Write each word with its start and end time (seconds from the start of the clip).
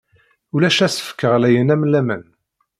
Ulac 0.55 0.79
asefk 0.85 1.19
ɣlayen 1.33 1.73
am 1.73 1.83
laman. 1.91 2.23